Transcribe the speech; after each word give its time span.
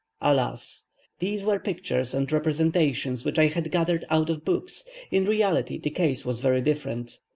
Alas! 0.19 0.87
these 1.19 1.43
were 1.43 1.59
pictures 1.59 2.15
and 2.15 2.31
representations 2.31 3.23
which 3.23 3.37
I 3.37 3.45
had 3.45 3.69
gathered 3.69 4.03
out 4.09 4.31
of 4.31 4.43
books; 4.43 4.83
in 5.11 5.25
reality 5.25 5.77
the 5.77 5.91
case 5.91 6.25
was 6.25 6.39
very 6.39 6.61
different. 6.63 7.19